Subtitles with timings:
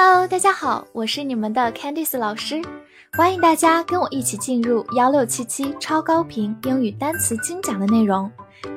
[0.00, 2.62] Hello，大家好，我是你们的 Candice 老师，
[3.14, 8.30] 欢迎大家跟我一起进入幺六七七超高频英语单词精讲的内容，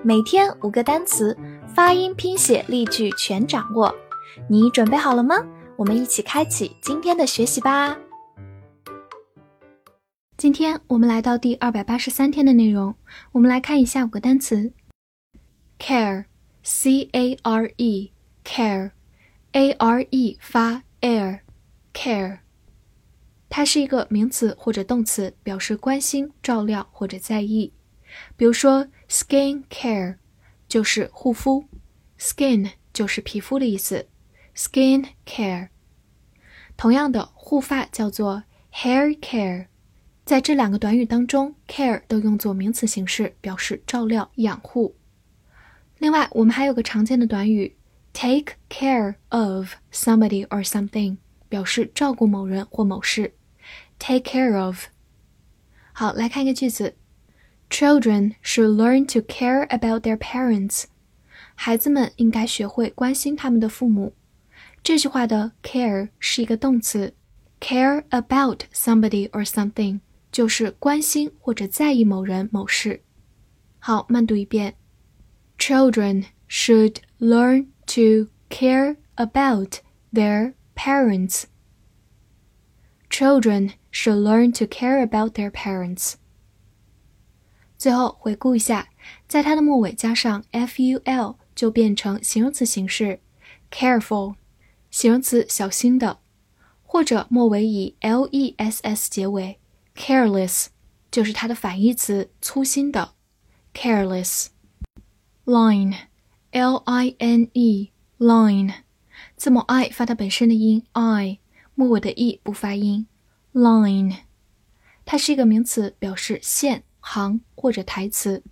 [0.03, 1.37] 每天五个单词，
[1.75, 3.93] 发音、拼写、例句全掌握，
[4.49, 5.35] 你准备好了吗？
[5.75, 7.95] 我们一起开启今天的学习吧。
[10.37, 12.95] 今天我们来到第二百八十三天的内容，
[13.33, 14.73] 我们来看一下五个单词。
[15.77, 22.39] ：care，c a r e，care，a r e 发 air，care，
[23.49, 27.73] 它是一个名词或者动词，表示关心、照料或者在意。
[28.37, 30.17] 比如说，skin care
[30.67, 31.65] 就是护肤
[32.19, 34.07] ，skin 就是皮肤的意思
[34.55, 35.69] ，skin care。
[36.77, 38.43] 同样的，护发叫做
[38.73, 39.67] hair care。
[40.23, 44.95] 在这两个短语当中，care 都用作名词形式，表示照料、养护。
[45.97, 47.75] 另外，我们还有个常见的短语
[48.12, 53.34] ，take care of somebody or something，表示照顾某人或某事。
[53.98, 54.86] take care of。
[55.92, 56.94] 好，来看一个句子：
[57.70, 60.84] Children should learn to care about their parents。
[61.54, 64.14] 孩子们应该学会关心他们的父母。
[64.82, 67.14] 这句话的 care 是一个动词，
[67.60, 70.00] care about somebody or something。
[70.32, 73.02] 就是关心或者在意某人某事。
[73.78, 74.74] 好，慢读一遍。
[75.58, 79.80] Children should learn to care about
[80.12, 81.44] their parents.
[83.08, 86.14] Children should learn to care about their parents.
[87.78, 88.88] 最后回顾一下，
[89.28, 93.20] 在它的末尾加上 ful 就变成形容词形式，
[93.70, 94.34] careful，
[94.90, 96.18] 形容词小心的，
[96.82, 99.58] 或者末尾以 less 结尾。
[99.94, 100.66] Careless
[101.10, 103.12] 就是它的反义词，粗心的。
[103.72, 104.48] Careless
[106.51, 108.73] line line
[109.37, 111.39] 字母 i 发它本身的音 i
[111.75, 113.07] 末尾的 e 不发音
[113.53, 114.17] line
[115.05, 118.43] 它是一个名词表示线行或者台词。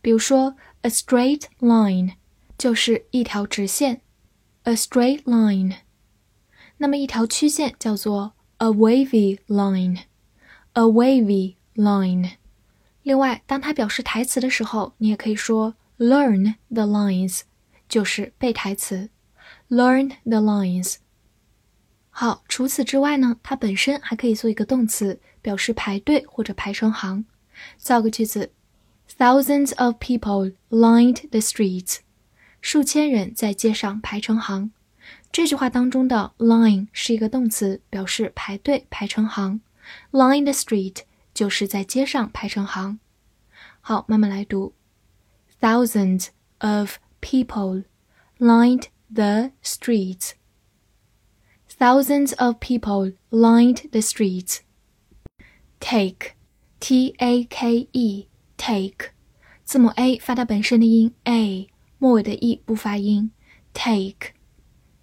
[0.00, 2.14] 比如说 a straight line
[2.56, 4.00] 就是一条直线
[4.62, 5.76] a straight line
[6.78, 10.00] 那么一条曲线叫做 a wavy line
[10.72, 12.32] a wavy line
[13.02, 17.42] 另外当它表示台词的时候你也可以说 learn the lines，
[17.88, 19.10] 就是背台词。
[19.68, 20.96] Learn the lines。
[22.10, 27.24] 好，除此之外呢，它本身还可以做一个动词，表示排队或者排成行。
[27.76, 28.52] 造个句子
[29.18, 31.98] ：Thousands of people lined the streets。
[32.60, 34.70] 数千人在街上排成行。
[35.32, 39.60] 这句话当中的 line 是一个动词，表示排队排成行。
[40.12, 40.98] Line the street
[41.34, 43.00] 就是在街上排成行。
[43.80, 44.72] 好，慢慢来读。
[45.63, 46.27] Thousands
[46.59, 47.83] of people
[48.37, 50.33] lined the streets.
[51.67, 54.59] Thousands of people lined the streets.
[55.79, 56.33] Take,
[56.79, 58.27] t a k e,
[58.57, 59.11] take，
[59.63, 63.31] 字母 a 发它本身的音 a，末尾的 e 不发音。
[63.73, 64.33] Take，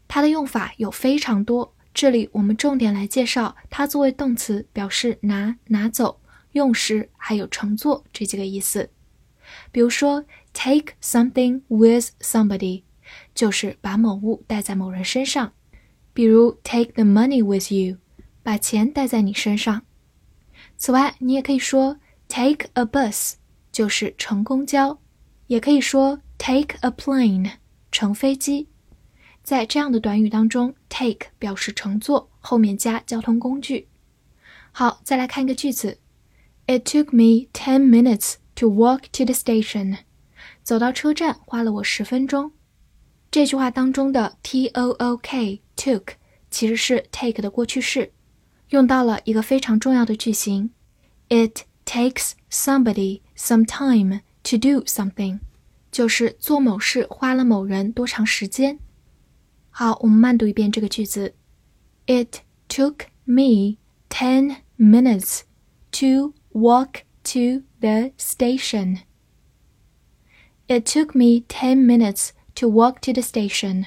[0.06, 1.74] 它的用法有非常多。
[1.94, 6.20] 这里我们重点来介绍它作为动词，表示拿、拿走、
[6.52, 8.90] 用时，还有乘坐这几个意思。
[9.72, 12.82] 比如说 ，take something with somebody，
[13.34, 15.52] 就是把某物带在某人身上。
[16.12, 17.98] 比如，take the money with you，
[18.42, 19.82] 把钱带在你身上。
[20.76, 21.98] 此外，你也可以说
[22.28, 23.34] take a bus，
[23.70, 24.98] 就是乘公交；
[25.46, 27.52] 也可以说 take a plane，
[27.92, 28.68] 乘飞机。
[29.42, 33.88] 在这样的短语当中，take 表示乘坐，后面加交通工具。
[34.72, 35.98] 好，再来看一个句子：
[36.66, 39.98] It took me ten minutes to walk to the station。
[40.62, 42.52] 走到车站花了我十分钟。
[43.30, 46.14] 这句话当中的 t o o k took
[46.50, 48.12] 其实是 take 的过去式，
[48.70, 50.70] 用到了一个非常重要的句型：
[51.28, 55.40] It takes somebody some time to do something，
[55.90, 58.78] 就是做某事花了某人多长时间。
[59.70, 61.34] 好，我们慢读一遍这个句子。
[62.06, 62.38] It
[62.68, 63.76] took me
[64.08, 65.40] ten minutes
[65.92, 69.00] to walk to the station.
[70.70, 73.86] It took me ten minutes to walk to the station.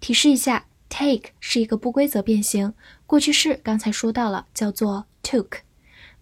[0.00, 2.74] 提示一下，take 是一个不规则变形，
[3.06, 5.60] 过去式刚才说到了，叫做 took，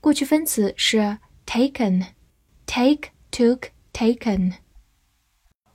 [0.00, 4.54] 过去分词是 taken。Take, took, taken.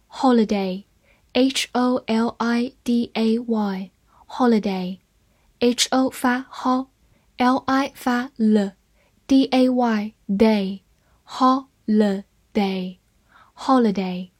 [0.10, 0.86] Holiday.
[1.34, 3.92] H O L I D A Y
[4.30, 10.80] holiday，H O 发 h，L I 发 l，D A Y day
[13.63, 14.31] Holiday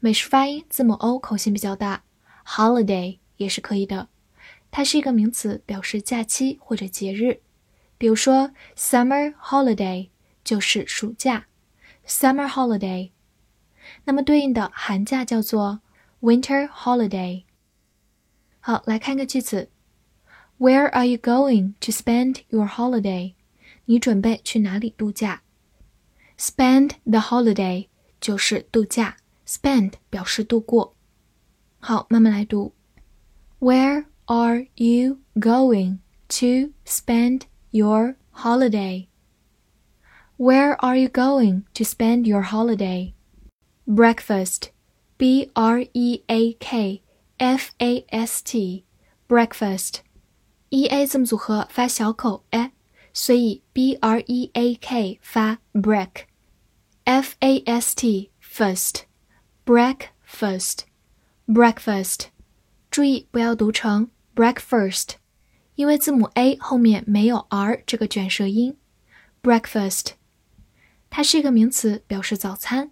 [0.00, 2.04] 美式发音字母 O 口型比较大
[2.44, 4.08] ，holiday 也是可以的。
[4.70, 7.40] 它是一个名词，表示假期或者节日。
[7.96, 10.10] 比如说，summer holiday
[10.44, 11.46] 就是暑假
[12.06, 13.12] ，summer holiday。
[14.04, 15.80] 那么对应的寒假叫做
[16.20, 17.44] winter holiday。
[18.60, 19.70] 好，来看个句子
[20.58, 23.32] ：Where are you going to spend your holiday？
[23.86, 25.40] 你准备去哪里度假
[26.38, 27.88] ？Spend the holiday
[28.23, 29.17] 就是度假，
[29.47, 30.95] spend 表示度过。
[31.79, 32.73] 好，慢慢来读。
[33.59, 35.99] Where are you going
[36.29, 39.07] to spend your holiday?
[40.37, 43.13] Where are you going to spend your holiday?
[43.85, 44.69] Breakfast,
[45.17, 47.01] B R E A K
[47.37, 48.85] F A S T,
[49.27, 50.01] breakfast.
[50.69, 52.71] E A 字母组合发小口 e，
[53.11, 56.27] 所以 B R E A K 发 break。
[57.03, 59.01] F A S T first,
[59.65, 60.79] breakfast,
[61.47, 62.27] breakfast。
[62.91, 65.11] 注意不要读成 breakfast，
[65.75, 68.77] 因为字母 a 后面没有 r 这个卷舌音。
[69.41, 70.13] breakfast，
[71.09, 72.91] 它是一个名词，表示早餐。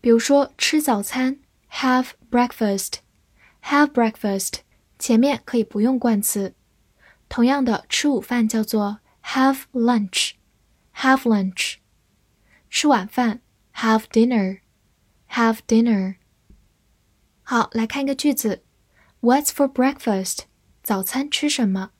[0.00, 1.40] 比如说吃早餐，
[1.70, 4.60] have breakfast，have breakfast，
[4.98, 6.54] 前面可以不用冠词。
[7.28, 11.76] 同样的，吃午饭叫做 have lunch，have lunch。
[12.70, 13.40] 吃晚饭，
[13.74, 16.16] have dinner，have dinner。
[17.42, 18.62] 好，来看一个句子。
[19.20, 20.40] What's for breakfast？
[20.82, 21.92] 早餐吃什么？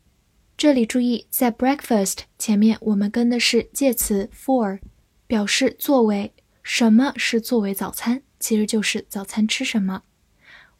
[0.56, 4.81] 这里注意，在 breakfast 前面我们跟的是介词 for，
[5.26, 6.32] 表示作为。
[6.62, 8.23] 什么是作为早餐？
[8.40, 10.02] 其实就是早餐吃什么。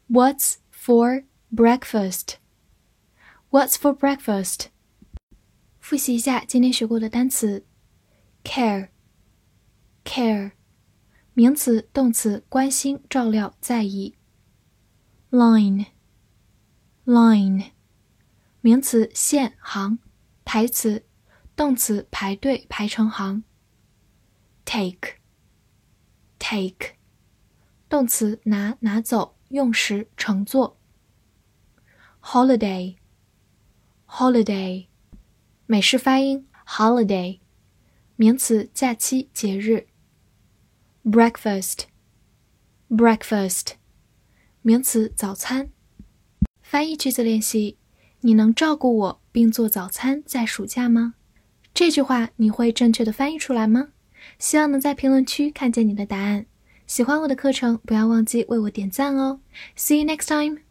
[0.09, 1.23] What's for
[1.53, 4.65] breakfast？What's for breakfast？
[5.79, 7.65] 复习一下今天学过的单词
[10.04, 10.52] Care，
[11.34, 14.14] 名词、动词，关心、照料、在意。
[15.30, 15.86] line。
[17.04, 17.72] line，
[18.60, 19.98] 名词线行，
[20.44, 21.04] 台词，
[21.56, 23.42] 动词排队排成行。
[24.64, 26.94] take，take，
[27.88, 30.78] 动词拿拿走用时乘坐。
[32.22, 34.86] holiday，holiday，
[35.66, 37.40] 美式发音 holiday，
[38.14, 39.88] 名词假期节日。
[41.04, 43.70] breakfast，breakfast，
[44.62, 45.70] 名词早餐。
[46.62, 47.76] 翻译句子练习：
[48.20, 51.14] 你能照顾我并做早餐在暑假吗？
[51.74, 53.88] 这句话你会正确的翻译出来吗？
[54.38, 56.46] 希望能在评论区看见你的答案。
[56.86, 59.40] 喜欢我的课程，不要忘记为我点赞哦。
[59.76, 60.62] See you next time.